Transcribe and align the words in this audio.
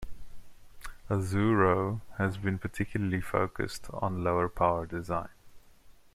Azuro 1.11 2.01
has 2.17 2.35
been 2.35 2.57
particularly 2.57 3.21
focussed 3.21 3.85
on 3.93 4.23
lower 4.23 4.49
power 4.49 4.87
design. 4.87 5.29